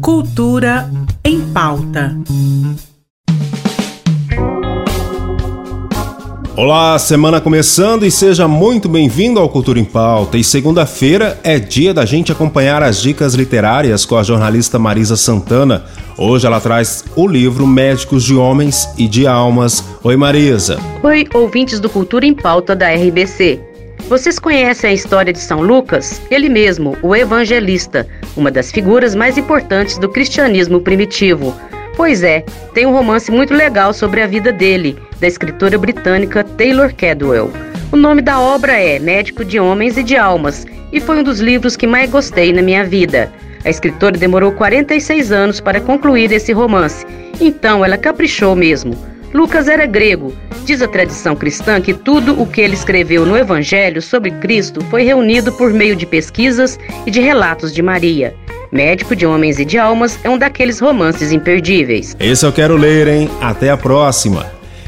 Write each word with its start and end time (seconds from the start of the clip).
Cultura 0.00 0.90
em 1.24 1.40
pauta. 1.52 2.16
Olá, 6.56 6.98
semana 6.98 7.40
começando 7.40 8.04
e 8.04 8.10
seja 8.10 8.48
muito 8.48 8.88
bem-vindo 8.88 9.38
ao 9.38 9.48
Cultura 9.48 9.78
em 9.78 9.84
Pauta. 9.84 10.36
E 10.36 10.42
segunda-feira 10.42 11.38
é 11.44 11.58
dia 11.58 11.94
da 11.94 12.04
gente 12.04 12.32
acompanhar 12.32 12.82
as 12.82 13.00
dicas 13.00 13.34
literárias 13.34 14.04
com 14.04 14.16
a 14.16 14.24
jornalista 14.24 14.76
Marisa 14.76 15.16
Santana. 15.16 15.84
Hoje 16.16 16.48
ela 16.48 16.60
traz 16.60 17.04
o 17.14 17.28
livro 17.28 17.64
Médicos 17.64 18.24
de 18.24 18.34
Homens 18.34 18.88
e 18.98 19.06
de 19.06 19.24
Almas. 19.24 19.84
Oi, 20.02 20.16
Marisa. 20.16 20.80
Oi, 21.02 21.28
ouvintes 21.32 21.78
do 21.78 21.88
Cultura 21.88 22.26
em 22.26 22.34
Pauta 22.34 22.74
da 22.74 22.88
RBC. 22.88 23.67
Vocês 24.08 24.38
conhecem 24.38 24.88
a 24.88 24.94
história 24.94 25.34
de 25.34 25.38
São 25.38 25.60
Lucas? 25.60 26.22
Ele 26.30 26.48
mesmo, 26.48 26.96
o 27.02 27.14
evangelista, 27.14 28.08
uma 28.34 28.50
das 28.50 28.72
figuras 28.72 29.14
mais 29.14 29.36
importantes 29.36 29.98
do 29.98 30.08
cristianismo 30.08 30.80
primitivo. 30.80 31.54
Pois 31.94 32.22
é, 32.22 32.42
tem 32.72 32.86
um 32.86 32.92
romance 32.92 33.30
muito 33.30 33.52
legal 33.52 33.92
sobre 33.92 34.22
a 34.22 34.26
vida 34.26 34.50
dele, 34.50 34.96
da 35.20 35.26
escritora 35.26 35.76
britânica 35.76 36.42
Taylor 36.42 36.90
Cadwell. 36.94 37.50
O 37.92 37.96
nome 37.96 38.22
da 38.22 38.40
obra 38.40 38.72
é 38.72 38.98
Médico 38.98 39.44
de 39.44 39.60
Homens 39.60 39.98
e 39.98 40.02
de 40.02 40.16
Almas 40.16 40.66
e 40.90 41.00
foi 41.00 41.18
um 41.18 41.22
dos 41.22 41.38
livros 41.38 41.76
que 41.76 41.86
mais 41.86 42.10
gostei 42.10 42.50
na 42.50 42.62
minha 42.62 42.84
vida. 42.84 43.30
A 43.62 43.68
escritora 43.68 44.16
demorou 44.16 44.52
46 44.52 45.30
anos 45.32 45.60
para 45.60 45.82
concluir 45.82 46.32
esse 46.32 46.50
romance, 46.54 47.04
então 47.38 47.84
ela 47.84 47.98
caprichou 47.98 48.56
mesmo. 48.56 48.96
Lucas 49.32 49.68
era 49.68 49.86
grego. 49.86 50.32
Diz 50.64 50.82
a 50.82 50.88
tradição 50.88 51.36
cristã 51.36 51.80
que 51.80 51.94
tudo 51.94 52.40
o 52.40 52.46
que 52.46 52.60
ele 52.60 52.74
escreveu 52.74 53.26
no 53.26 53.36
Evangelho 53.36 54.00
sobre 54.00 54.30
Cristo 54.30 54.80
foi 54.90 55.02
reunido 55.02 55.52
por 55.52 55.72
meio 55.72 55.94
de 55.94 56.06
pesquisas 56.06 56.78
e 57.06 57.10
de 57.10 57.20
relatos 57.20 57.72
de 57.72 57.82
Maria. 57.82 58.34
Médico 58.70 59.16
de 59.16 59.26
Homens 59.26 59.58
e 59.58 59.64
de 59.64 59.78
Almas 59.78 60.18
é 60.22 60.28
um 60.28 60.38
daqueles 60.38 60.78
romances 60.78 61.32
imperdíveis. 61.32 62.16
Esse 62.20 62.44
eu 62.44 62.52
quero 62.52 62.76
ler, 62.76 63.08
hein? 63.08 63.30
Até 63.40 63.70
a 63.70 63.76
próxima! 63.76 64.46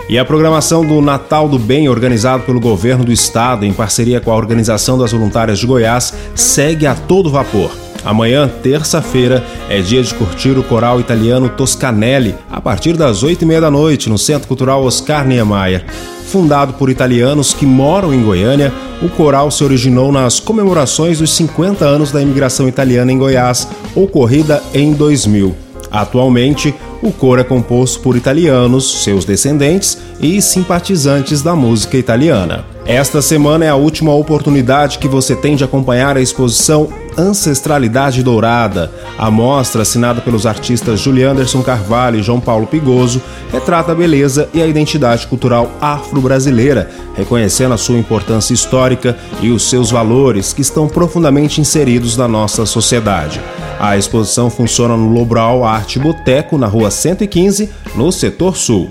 E 0.08 0.19
a 0.19 0.24
programação 0.24 0.84
do 0.84 1.00
Natal 1.00 1.48
do 1.48 1.58
Bem, 1.58 1.88
organizado 1.88 2.42
pelo 2.42 2.58
governo 2.58 3.04
do 3.04 3.12
estado 3.12 3.64
em 3.64 3.72
parceria 3.72 4.20
com 4.20 4.32
a 4.32 4.36
Organização 4.36 4.98
das 4.98 5.12
Voluntárias 5.12 5.60
de 5.60 5.66
Goiás, 5.66 6.12
segue 6.34 6.86
a 6.86 6.94
todo 6.94 7.30
vapor. 7.30 7.70
Amanhã, 8.05 8.51
terça-feira, 8.62 9.45
é 9.69 9.81
dia 9.81 10.03
de 10.03 10.15
curtir 10.15 10.59
o 10.59 10.62
coral 10.62 11.01
italiano 11.01 11.48
Toscanelli, 11.48 12.34
a 12.51 12.61
partir 12.61 12.97
das 12.97 13.23
oito 13.23 13.43
e 13.43 13.47
meia 13.47 13.61
da 13.61 13.70
noite, 13.70 14.09
no 14.09 14.17
Centro 14.17 14.48
Cultural 14.48 14.83
Oscar 14.84 15.27
Niemeyer. 15.27 15.84
Fundado 16.27 16.75
por 16.75 16.89
italianos 16.89 17.53
que 17.53 17.67
moram 17.67 18.15
em 18.15 18.23
Goiânia, 18.23 18.73
o 19.03 19.09
coral 19.09 19.51
se 19.51 19.65
originou 19.65 20.12
nas 20.12 20.39
comemorações 20.39 21.19
dos 21.19 21.31
50 21.33 21.84
anos 21.84 22.12
da 22.12 22.23
imigração 22.23 22.69
italiana 22.69 23.12
em 23.12 23.19
Goiás, 23.19 23.69
ocorrida 23.95 24.62
em 24.73 24.93
2000. 24.93 25.55
Atualmente, 25.91 26.73
o 27.03 27.11
coro 27.11 27.41
é 27.41 27.45
composto 27.45 28.01
por 28.01 28.17
italianos, 28.17 29.03
seus 29.03 29.25
descendentes 29.25 29.98
e 30.21 30.41
simpatizantes 30.41 31.43
da 31.43 31.56
música 31.56 31.97
italiana. 31.97 32.65
Esta 32.87 33.21
semana 33.21 33.65
é 33.65 33.69
a 33.69 33.75
última 33.75 34.15
oportunidade 34.15 34.98
que 34.98 35.09
você 35.09 35.34
tem 35.34 35.56
de 35.56 35.65
acompanhar 35.65 36.17
a 36.17 36.21
exposição 36.21 36.89
Ancestralidade 37.20 38.22
Dourada. 38.22 38.90
A 39.18 39.30
mostra, 39.30 39.82
assinada 39.82 40.22
pelos 40.22 40.46
artistas 40.46 41.00
Julian 41.00 41.32
Anderson 41.32 41.62
Carvalho 41.62 42.18
e 42.18 42.22
João 42.22 42.40
Paulo 42.40 42.66
Pigoso, 42.66 43.20
retrata 43.52 43.92
a 43.92 43.94
beleza 43.94 44.48
e 44.54 44.62
a 44.62 44.66
identidade 44.66 45.26
cultural 45.26 45.70
afro-brasileira, 45.82 46.88
reconhecendo 47.14 47.74
a 47.74 47.78
sua 47.78 47.98
importância 47.98 48.54
histórica 48.54 49.18
e 49.42 49.50
os 49.50 49.68
seus 49.68 49.91
valores 49.91 50.54
que 50.54 50.62
estão 50.62 50.88
profundamente 50.88 51.60
inseridos 51.60 52.16
na 52.16 52.26
nossa 52.26 52.64
sociedade. 52.64 53.38
A 53.78 53.98
exposição 53.98 54.48
funciona 54.48 54.96
no 54.96 55.12
Lobral 55.12 55.62
Arte 55.62 55.98
Boteco, 55.98 56.56
na 56.56 56.66
rua 56.66 56.91
115, 56.91 57.68
no 57.94 58.10
setor 58.10 58.56
sul. 58.56 58.88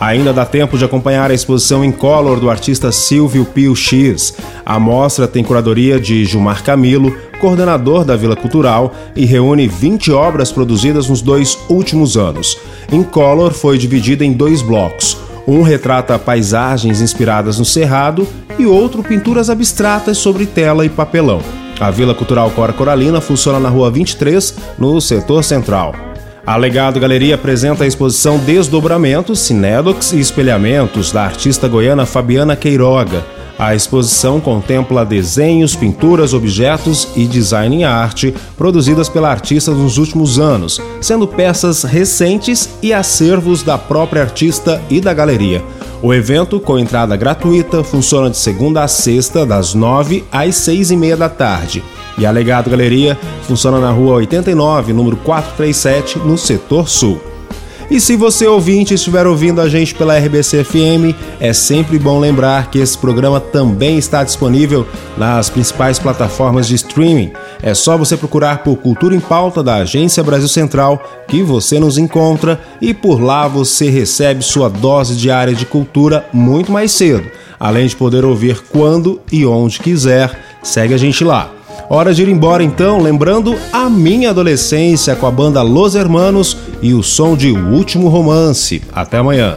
Ainda 0.00 0.32
dá 0.32 0.46
tempo 0.46 0.78
de 0.78 0.84
acompanhar 0.84 1.30
a 1.30 1.34
exposição 1.34 1.84
em 1.84 1.90
color 1.90 2.38
do 2.38 2.48
artista 2.48 2.92
Silvio 2.92 3.44
Pio 3.44 3.74
X. 3.74 4.34
A 4.64 4.78
mostra 4.78 5.26
tem 5.26 5.42
curadoria 5.42 5.98
de 5.98 6.24
Gilmar 6.24 6.62
Camilo, 6.62 7.16
coordenador 7.40 8.04
da 8.04 8.14
Vila 8.14 8.36
Cultural, 8.36 8.94
e 9.16 9.24
reúne 9.24 9.66
20 9.66 10.12
obras 10.12 10.52
produzidas 10.52 11.08
nos 11.08 11.20
dois 11.20 11.58
últimos 11.68 12.16
anos. 12.16 12.56
Em 12.92 13.02
color 13.02 13.52
foi 13.52 13.76
dividida 13.76 14.24
em 14.24 14.32
dois 14.32 14.62
blocos. 14.62 15.16
Um 15.48 15.62
retrata 15.62 16.18
paisagens 16.18 17.00
inspiradas 17.00 17.58
no 17.58 17.64
Cerrado 17.64 18.26
e 18.58 18.66
outro 18.66 19.02
pinturas 19.02 19.50
abstratas 19.50 20.18
sobre 20.18 20.46
tela 20.46 20.84
e 20.84 20.88
papelão. 20.88 21.40
A 21.80 21.90
Vila 21.90 22.14
Cultural 22.14 22.50
Cora 22.50 22.72
Coralina 22.72 23.20
funciona 23.20 23.58
na 23.58 23.68
Rua 23.68 23.90
23, 23.90 24.54
no 24.78 25.00
setor 25.00 25.42
central. 25.42 26.07
A 26.48 26.56
Legado 26.56 26.98
Galeria 26.98 27.34
apresenta 27.34 27.84
a 27.84 27.86
exposição 27.86 28.38
Desdobramentos, 28.38 29.40
Cinedox 29.40 30.12
e 30.14 30.18
Espelhamentos 30.18 31.12
da 31.12 31.22
artista 31.22 31.68
goiana 31.68 32.06
Fabiana 32.06 32.56
Queiroga. 32.56 33.22
A 33.58 33.74
exposição 33.74 34.40
contempla 34.40 35.04
desenhos, 35.04 35.76
pinturas, 35.76 36.32
objetos 36.32 37.08
e 37.14 37.26
design 37.26 37.76
em 37.76 37.84
arte 37.84 38.34
produzidas 38.56 39.10
pela 39.10 39.30
artista 39.30 39.72
nos 39.72 39.98
últimos 39.98 40.38
anos, 40.38 40.80
sendo 41.02 41.28
peças 41.28 41.82
recentes 41.82 42.70
e 42.82 42.94
acervos 42.94 43.62
da 43.62 43.76
própria 43.76 44.22
artista 44.22 44.80
e 44.88 45.02
da 45.02 45.12
galeria. 45.12 45.62
O 46.00 46.14
evento, 46.14 46.58
com 46.58 46.78
entrada 46.78 47.14
gratuita, 47.14 47.84
funciona 47.84 48.30
de 48.30 48.38
segunda 48.38 48.82
a 48.82 48.88
sexta, 48.88 49.44
das 49.44 49.74
nove 49.74 50.24
às 50.32 50.54
seis 50.54 50.90
e 50.90 50.96
meia 50.96 51.16
da 51.16 51.28
tarde. 51.28 51.84
E 52.18 52.26
a 52.26 52.30
Legado 52.30 52.68
Galeria 52.68 53.16
funciona 53.42 53.78
na 53.78 53.90
rua 53.90 54.16
89, 54.16 54.92
número 54.92 55.16
437, 55.18 56.18
no 56.18 56.36
setor 56.36 56.88
sul. 56.88 57.20
E 57.90 58.00
se 58.00 58.16
você 58.16 58.46
ouvinte 58.46 58.92
estiver 58.92 59.26
ouvindo 59.26 59.62
a 59.62 59.68
gente 59.68 59.94
pela 59.94 60.18
RBC 60.18 60.62
FM, 60.62 61.16
é 61.40 61.54
sempre 61.54 61.98
bom 61.98 62.20
lembrar 62.20 62.70
que 62.70 62.78
esse 62.78 62.98
programa 62.98 63.40
também 63.40 63.96
está 63.96 64.22
disponível 64.22 64.86
nas 65.16 65.48
principais 65.48 65.98
plataformas 65.98 66.68
de 66.68 66.74
streaming. 66.74 67.32
É 67.62 67.72
só 67.72 67.96
você 67.96 68.14
procurar 68.14 68.62
por 68.62 68.76
Cultura 68.76 69.16
em 69.16 69.20
Pauta 69.20 69.62
da 69.62 69.76
Agência 69.76 70.22
Brasil 70.22 70.48
Central 70.48 71.02
que 71.26 71.42
você 71.42 71.80
nos 71.80 71.96
encontra 71.96 72.60
e 72.78 72.92
por 72.92 73.22
lá 73.22 73.48
você 73.48 73.88
recebe 73.88 74.42
sua 74.42 74.68
dose 74.68 75.16
diária 75.16 75.54
de 75.54 75.64
cultura 75.64 76.26
muito 76.30 76.70
mais 76.70 76.92
cedo, 76.92 77.26
além 77.58 77.86
de 77.86 77.96
poder 77.96 78.22
ouvir 78.22 78.60
quando 78.70 79.18
e 79.32 79.46
onde 79.46 79.78
quiser. 79.78 80.38
Segue 80.62 80.92
a 80.92 80.98
gente 80.98 81.24
lá. 81.24 81.57
Hora 81.90 82.12
de 82.12 82.22
ir 82.22 82.28
embora 82.28 82.62
então, 82.62 83.00
lembrando 83.00 83.56
a 83.72 83.88
minha 83.88 84.28
adolescência 84.28 85.16
com 85.16 85.26
a 85.26 85.30
banda 85.30 85.62
Los 85.62 85.94
Hermanos 85.94 86.54
e 86.82 86.92
o 86.92 87.02
som 87.02 87.34
de 87.34 87.50
O 87.50 87.68
Último 87.70 88.08
Romance. 88.08 88.82
Até 88.92 89.16
amanhã. 89.16 89.56